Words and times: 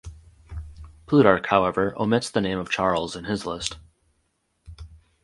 Plutarch, 1.05 1.45
however, 1.45 1.93
omits 1.95 2.31
the 2.31 2.41
name 2.41 2.57
of 2.57 2.71
Chares 2.71 3.15
in 3.15 3.25
his 3.25 3.45
list. 3.45 3.77